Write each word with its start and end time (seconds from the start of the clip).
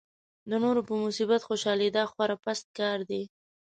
د 0.49 0.51
نورو 0.63 0.81
په 0.87 0.93
مصیبت 1.03 1.41
خوشالېدا 1.47 2.03
خورا 2.11 2.37
پست 2.43 2.65
کار 2.79 2.99
دی. 3.09 3.23